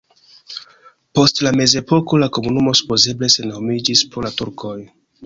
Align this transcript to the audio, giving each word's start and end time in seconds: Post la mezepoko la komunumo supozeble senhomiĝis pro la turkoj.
Post 1.19 1.41
la 1.47 1.51
mezepoko 1.59 2.21
la 2.23 2.29
komunumo 2.37 2.73
supozeble 2.79 3.29
senhomiĝis 3.35 4.03
pro 4.17 4.25
la 4.29 4.33
turkoj. 4.41 4.75